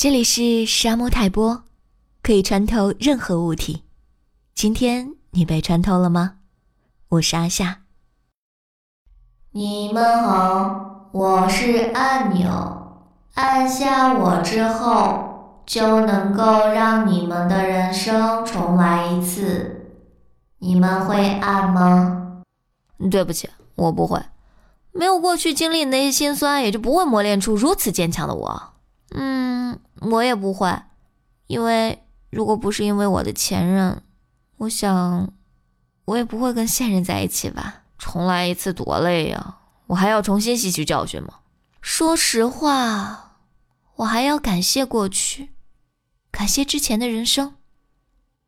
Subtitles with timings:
[0.00, 1.64] 这里是沙漠泰波，
[2.22, 3.82] 可以穿透任何物体。
[4.54, 6.34] 今天你被穿透了吗？
[7.08, 7.80] 我是阿夏。
[9.50, 12.48] 你们好，我是按钮，
[13.34, 19.96] 按下我之后就能够让你们的人生重来一次。
[20.58, 22.44] 你们会按吗？
[23.10, 24.22] 对不起，我不会。
[24.92, 28.62] 没有过去经历那些心酸，也就不会磨练出如此坚强的我。
[29.10, 30.74] 嗯，我也不会，
[31.46, 34.02] 因为如果不是因为我的前任，
[34.58, 35.32] 我想
[36.04, 37.82] 我也不会跟现任在一起吧。
[37.98, 39.56] 重来一次多累呀，
[39.88, 41.40] 我还要重新吸取教训吗？
[41.80, 43.36] 说实话，
[43.96, 45.50] 我还要感谢过去，
[46.30, 47.54] 感谢之前的人生。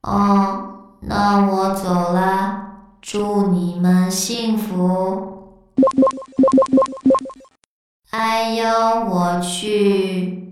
[0.00, 5.54] 哦，那我走了，祝你们幸福。
[8.10, 8.64] 哎呦，
[9.10, 10.43] 我去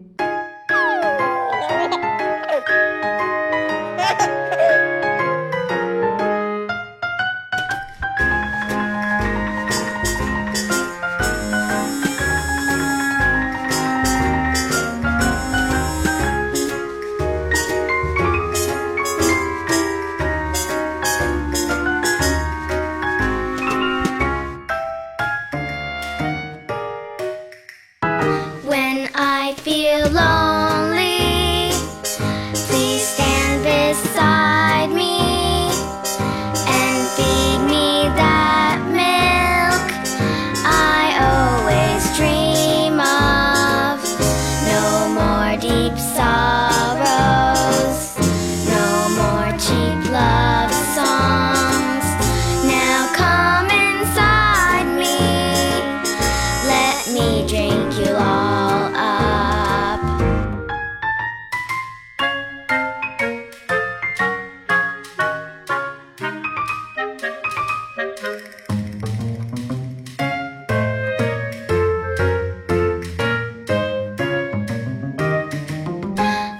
[57.22, 60.00] me drink you all up.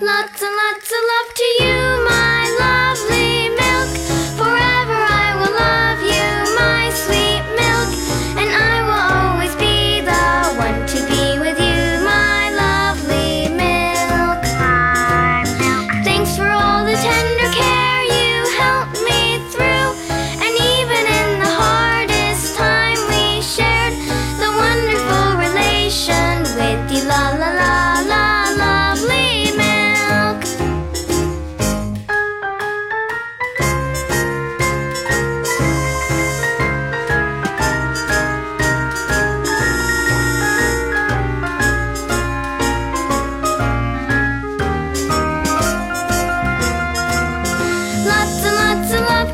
[0.01, 1.82] Lots and lots of love to you.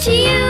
[0.08, 0.47] You.